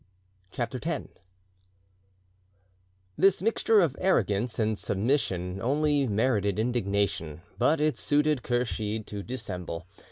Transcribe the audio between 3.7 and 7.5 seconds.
of arrogance and submission only merited indignation,